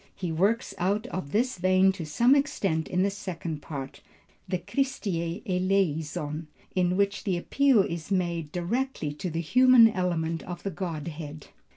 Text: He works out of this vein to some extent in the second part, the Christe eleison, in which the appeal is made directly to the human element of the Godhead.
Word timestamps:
He 0.15 0.31
works 0.31 0.73
out 0.79 1.05
of 1.09 1.31
this 1.31 1.59
vein 1.59 1.91
to 1.91 2.07
some 2.07 2.33
extent 2.33 2.87
in 2.87 3.03
the 3.03 3.11
second 3.11 3.61
part, 3.61 4.01
the 4.47 4.57
Christe 4.57 5.05
eleison, 5.05 6.47
in 6.73 6.97
which 6.97 7.23
the 7.23 7.37
appeal 7.37 7.83
is 7.83 8.09
made 8.09 8.51
directly 8.51 9.13
to 9.13 9.29
the 9.29 9.41
human 9.41 9.87
element 9.87 10.41
of 10.41 10.63
the 10.63 10.71
Godhead. 10.71 11.49